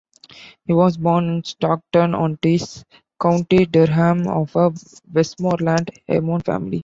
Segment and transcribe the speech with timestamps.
[0.65, 2.85] He was born in Stockton-on-Tees,
[3.21, 4.71] County Durham, of a
[5.13, 6.79] Westmorland yeoman family.